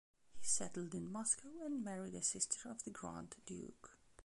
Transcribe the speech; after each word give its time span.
He 0.33 0.43
settled 0.47 0.95
in 0.95 1.11
Moscow 1.11 1.51
and 1.63 1.83
married 1.83 2.15
a 2.15 2.23
sister 2.23 2.71
of 2.71 2.83
the 2.85 2.89
grand 2.89 3.35
duke. 3.45 3.91